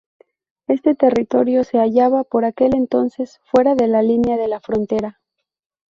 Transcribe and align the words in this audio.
Este 0.67 0.95
territorio 0.95 1.63
se 1.63 1.77
hallaba, 1.77 2.23
por 2.23 2.43
aquel 2.43 2.73
entonces, 2.75 3.39
fuera 3.43 3.75
de 3.75 3.87
la 3.87 4.01
línea 4.01 4.35
de 4.35 4.47
la 4.47 4.59
frontera. 4.59 5.21